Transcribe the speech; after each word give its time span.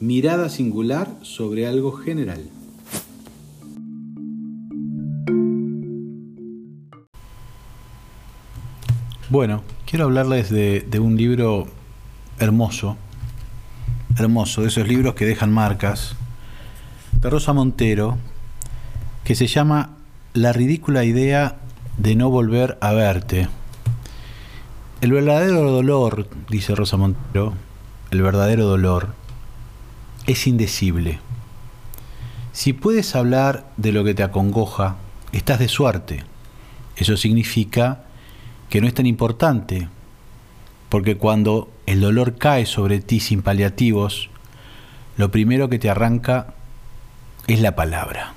Mirada 0.00 0.48
singular 0.48 1.08
sobre 1.22 1.66
algo 1.66 1.90
general. 1.90 2.40
Bueno, 9.28 9.64
quiero 9.86 10.04
hablarles 10.04 10.50
de, 10.50 11.00
un 11.00 11.16
libro 11.16 11.66
hermoso, 12.38 12.96
hermoso, 14.16 14.62
de 14.62 14.68
esos 14.68 14.86
libros 14.86 15.14
que 15.14 15.26
dejan 15.26 15.52
marcas, 15.52 16.14
de 17.20 17.28
Rosa 17.28 17.52
Montero, 17.52 18.18
que 19.24 19.34
se 19.34 19.48
llama 19.48 19.96
La 20.32 20.52
ridícula 20.52 21.04
idea 21.04 21.56
de 21.96 22.14
no 22.14 22.30
volver 22.30 22.78
a 22.80 22.92
verte. 22.92 23.48
El 25.00 25.12
verdadero 25.12 25.70
dolor, 25.70 26.28
dice 26.48 26.74
Rosa 26.74 26.96
Montero, 26.96 27.54
el 28.10 28.20
verdadero 28.20 28.66
dolor 28.66 29.14
es 30.26 30.48
indecible. 30.48 31.20
Si 32.52 32.72
puedes 32.72 33.14
hablar 33.14 33.70
de 33.76 33.92
lo 33.92 34.02
que 34.02 34.14
te 34.14 34.24
acongoja, 34.24 34.96
estás 35.30 35.60
de 35.60 35.68
suerte. 35.68 36.24
Eso 36.96 37.16
significa 37.16 38.06
que 38.68 38.80
no 38.80 38.88
es 38.88 38.94
tan 38.94 39.06
importante, 39.06 39.88
porque 40.88 41.16
cuando 41.16 41.70
el 41.86 42.00
dolor 42.00 42.36
cae 42.36 42.66
sobre 42.66 42.98
ti 42.98 43.20
sin 43.20 43.42
paliativos, 43.42 44.30
lo 45.16 45.30
primero 45.30 45.68
que 45.68 45.78
te 45.78 45.90
arranca 45.90 46.54
es 47.46 47.60
la 47.60 47.76
palabra. 47.76 48.34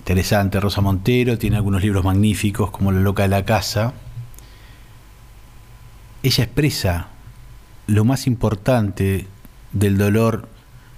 Interesante, 0.00 0.60
Rosa 0.60 0.82
Montero 0.82 1.38
tiene 1.38 1.56
algunos 1.56 1.80
libros 1.80 2.04
magníficos 2.04 2.70
como 2.70 2.92
La 2.92 3.00
loca 3.00 3.22
de 3.22 3.30
la 3.30 3.46
casa. 3.46 3.94
Ella 6.26 6.42
expresa 6.42 7.06
lo 7.86 8.04
más 8.04 8.26
importante 8.26 9.28
del 9.70 9.96
dolor 9.96 10.48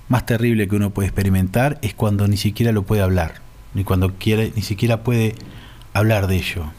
más 0.09 0.25
terrible 0.25 0.67
que 0.69 0.77
uno 0.77 0.89
puede 0.89 1.09
experimentar 1.09 1.79
es 1.83 1.93
cuando 1.93 2.27
ni 2.27 2.39
siquiera 2.39 2.73
lo 2.73 2.85
puede 2.85 3.03
hablar, 3.03 3.43
ni 3.75 3.85
cuando 3.85 4.15
quiere, 4.15 4.55
ni 4.57 4.63
siquiera 4.63 5.05
puede 5.05 5.35
hablar 5.93 6.29
de 6.29 6.37
ello. 6.37 6.73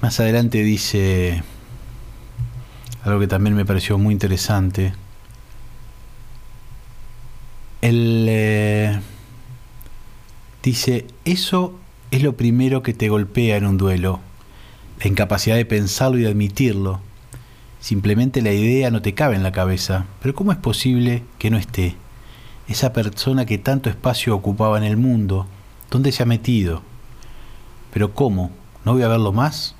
Más 0.00 0.20
adelante 0.20 0.62
dice 0.62 1.42
algo 3.04 3.20
que 3.20 3.26
también 3.26 3.54
me 3.54 3.66
pareció 3.66 3.98
muy 3.98 4.14
interesante. 4.14 4.94
Él 7.82 8.24
eh, 8.26 8.98
dice, 10.62 11.04
eso 11.26 11.78
es 12.10 12.22
lo 12.22 12.38
primero 12.38 12.82
que 12.82 12.94
te 12.94 13.10
golpea 13.10 13.58
en 13.58 13.66
un 13.66 13.76
duelo, 13.76 14.22
la 15.00 15.08
incapacidad 15.08 15.56
de 15.56 15.66
pensarlo 15.66 16.18
y 16.18 16.22
de 16.22 16.28
admitirlo 16.28 17.00
Simplemente 17.86 18.42
la 18.42 18.52
idea 18.52 18.90
no 18.90 19.00
te 19.00 19.14
cabe 19.14 19.36
en 19.36 19.44
la 19.44 19.52
cabeza. 19.52 20.06
Pero 20.20 20.34
¿cómo 20.34 20.50
es 20.50 20.58
posible 20.58 21.22
que 21.38 21.50
no 21.50 21.56
esté? 21.56 21.94
Esa 22.66 22.92
persona 22.92 23.46
que 23.46 23.58
tanto 23.58 23.88
espacio 23.88 24.34
ocupaba 24.34 24.76
en 24.76 24.82
el 24.82 24.96
mundo, 24.96 25.46
¿dónde 25.88 26.10
se 26.10 26.24
ha 26.24 26.26
metido? 26.26 26.82
Pero 27.92 28.12
¿cómo? 28.12 28.50
¿No 28.84 28.94
voy 28.94 29.02
a 29.02 29.08
verlo 29.08 29.32
más? 29.32 29.76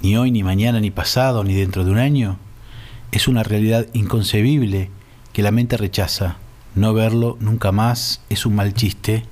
Ni 0.00 0.16
hoy, 0.16 0.30
ni 0.30 0.42
mañana, 0.42 0.80
ni 0.80 0.90
pasado, 0.90 1.44
ni 1.44 1.52
dentro 1.52 1.84
de 1.84 1.90
un 1.90 1.98
año. 1.98 2.38
Es 3.12 3.28
una 3.28 3.42
realidad 3.42 3.86
inconcebible 3.92 4.90
que 5.34 5.42
la 5.42 5.50
mente 5.50 5.76
rechaza. 5.76 6.38
No 6.74 6.94
verlo 6.94 7.36
nunca 7.40 7.72
más 7.72 8.22
es 8.30 8.46
un 8.46 8.54
mal 8.54 8.72
chiste, 8.72 9.24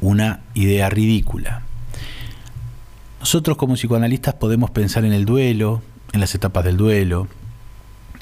una 0.00 0.42
idea 0.54 0.88
ridícula. 0.88 1.62
Nosotros 3.24 3.56
como 3.56 3.72
psicoanalistas 3.72 4.34
podemos 4.34 4.70
pensar 4.70 5.06
en 5.06 5.14
el 5.14 5.24
duelo, 5.24 5.80
en 6.12 6.20
las 6.20 6.34
etapas 6.34 6.62
del 6.62 6.76
duelo, 6.76 7.26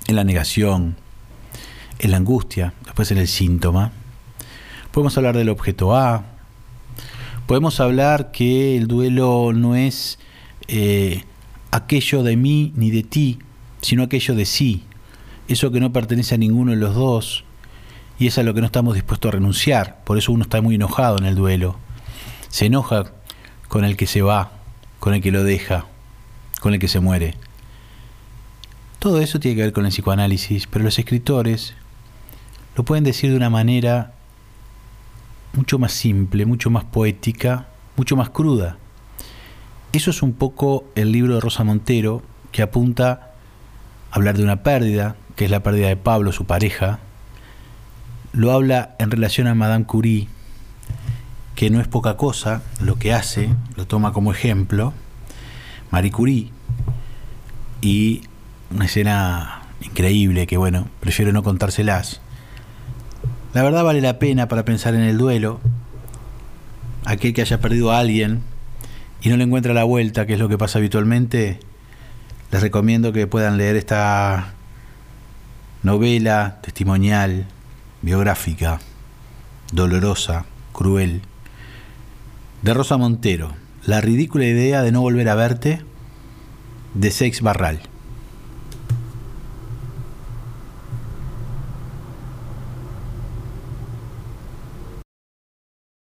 en 0.07 0.15
la 0.15 0.23
negación, 0.23 0.95
en 1.99 2.11
la 2.13 2.19
angustia, 2.19 2.73
después 2.85 3.11
en 3.11 3.19
el 3.19 3.27
síntoma. 3.27 3.91
Podemos 4.93 5.17
hablar 5.17 5.37
del 5.37 5.49
objeto 5.49 5.97
A. 5.97 6.25
Podemos 7.49 7.81
hablar 7.81 8.31
que 8.31 8.77
el 8.77 8.87
duelo 8.87 9.53
no 9.53 9.75
es 9.75 10.21
eh, 10.69 11.25
aquello 11.73 12.23
de 12.23 12.37
mí 12.37 12.73
ni 12.77 12.93
de 12.93 13.03
ti, 13.03 13.41
sino 13.81 14.05
aquello 14.05 14.37
de 14.37 14.45
sí. 14.45 14.85
Eso 15.49 15.73
que 15.73 15.81
no 15.81 15.93
pertenece 15.93 16.37
a 16.37 16.39
ninguno 16.39 16.71
de 16.71 16.77
los 16.77 16.95
dos 16.95 17.43
y 18.21 18.29
es 18.29 18.39
a 18.39 18.45
lo 18.45 18.55
que 18.55 18.61
no 18.61 18.67
estamos 18.67 18.95
dispuestos 18.95 19.31
a 19.31 19.33
renunciar. 19.33 20.05
Por 20.05 20.17
eso 20.17 20.31
uno 20.31 20.45
está 20.45 20.63
muy 20.63 20.77
enojado 20.77 21.19
en 21.19 21.25
el 21.25 21.35
duelo. 21.35 21.75
Se 22.51 22.67
enoja 22.67 23.11
con 23.67 23.85
el 23.85 23.97
que 23.97 24.07
se 24.07 24.23
va, 24.23 24.52
con 25.03 25.15
el 25.15 25.21
que 25.21 25.33
lo 25.33 25.43
deja, 25.43 25.87
con 26.61 26.75
el 26.75 26.79
que 26.79 26.87
se 26.87 27.01
muere. 27.01 27.35
Todo 29.01 29.21
eso 29.21 29.41
tiene 29.41 29.57
que 29.57 29.63
ver 29.63 29.73
con 29.73 29.85
el 29.85 29.91
psicoanálisis, 29.91 30.69
pero 30.69 30.85
los 30.85 30.97
escritores 30.97 31.75
lo 32.77 32.85
pueden 32.85 33.03
decir 33.03 33.31
de 33.31 33.37
una 33.37 33.51
manera 33.51 34.13
mucho 35.55 35.81
más 35.81 35.91
simple, 35.91 36.47
mucho 36.47 36.71
más 36.71 36.85
poética, 36.85 37.67
mucho 37.97 38.15
más 38.15 38.31
cruda. 38.31 38.77
Eso 39.93 40.13
es 40.13 40.23
un 40.23 40.35
poco 40.35 40.85
el 40.95 41.11
libro 41.11 41.35
de 41.35 41.41
Rosa 41.41 41.65
Montero, 41.65 42.23
que 42.53 42.63
apunta 42.63 43.33
a 44.13 44.15
hablar 44.15 44.37
de 44.37 44.45
una 44.45 44.63
pérdida, 44.63 45.17
que 45.35 45.47
es 45.47 45.51
la 45.51 45.65
pérdida 45.65 45.89
de 45.89 45.97
Pablo, 45.97 46.31
su 46.31 46.45
pareja. 46.45 47.01
Lo 48.33 48.53
habla 48.53 48.95
en 49.01 49.11
relación 49.11 49.49
a 49.49 49.57
Madame 49.57 49.85
Curie, 49.85 50.29
que 51.55 51.71
no 51.71 51.81
es 51.81 51.89
poca 51.89 52.17
cosa 52.17 52.63
lo 52.81 52.99
que 52.99 53.13
hace, 53.13 53.51
lo 53.77 53.87
toma 53.87 54.13
como 54.13 54.33
ejemplo, 54.33 54.93
Marie 55.91 56.11
Curie, 56.11 56.51
y 57.81 58.23
una 58.71 58.87
escena 58.87 59.63
increíble 59.83 60.47
que 60.47 60.57
bueno, 60.57 60.89
prefiero 61.01 61.33
no 61.33 61.43
contárselas. 61.43 62.21
La 63.53 63.63
verdad 63.63 63.85
vale 63.85 64.01
la 64.01 64.19
pena 64.19 64.49
para 64.49 64.65
pensar 64.65 64.95
en 64.95 65.03
el 65.03 65.19
duelo. 65.19 65.61
Aquel 67.05 67.35
que 67.35 67.43
haya 67.43 67.61
perdido 67.61 67.93
a 67.93 67.99
alguien 67.99 68.43
y 69.21 69.29
no 69.29 69.37
le 69.37 69.45
encuentra 69.45 69.75
la 69.75 69.85
vuelta, 69.85 70.27
que 70.27 70.35
es 70.35 70.39
lo 70.39 70.49
que 70.49 70.57
pasa 70.57 70.79
habitualmente, 70.79 71.61
les 72.51 72.63
recomiendo 72.63 73.13
que 73.13 73.27
puedan 73.27 73.59
leer 73.59 73.77
esta 73.77 74.55
novela 75.83 76.61
testimonial, 76.63 77.47
biográfica, 78.03 78.81
dolorosa, 79.73 80.45
cruel, 80.73 81.23
de 82.63 82.75
Rosa 82.75 82.97
Montero, 82.97 83.55
La 83.85 84.01
ridícula 84.01 84.45
idea 84.45 84.83
de 84.83 84.93
no 84.93 85.01
volver 85.01 85.29
a 85.29 85.35
verte, 85.35 85.81
de 86.95 87.11
Sex 87.11 87.41
Barral. 87.41 87.81